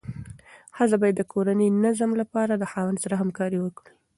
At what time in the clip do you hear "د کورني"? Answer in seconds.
1.17-1.67